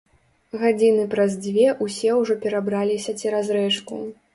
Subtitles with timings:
[0.61, 4.07] Гадзіны праз дзве ўсе ўжо перабраліся цераз рэчку.